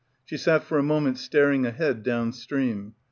She 0.25 0.35
sat 0.35 0.63
for 0.63 0.79
a 0.79 0.81
moment 0.81 1.19
staring 1.19 1.63
ahead 1.67 2.01
down 2.01 2.33
stream. 2.33 2.95